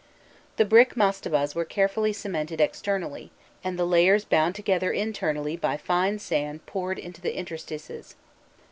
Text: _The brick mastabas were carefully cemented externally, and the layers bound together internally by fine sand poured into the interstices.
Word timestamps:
_The 0.55 0.65
brick 0.65 0.95
mastabas 0.95 1.53
were 1.53 1.63
carefully 1.63 2.11
cemented 2.11 2.59
externally, 2.59 3.29
and 3.63 3.77
the 3.77 3.85
layers 3.85 4.25
bound 4.25 4.55
together 4.55 4.91
internally 4.91 5.55
by 5.55 5.77
fine 5.77 6.17
sand 6.17 6.65
poured 6.65 6.97
into 6.97 7.21
the 7.21 7.35
interstices. 7.37 8.15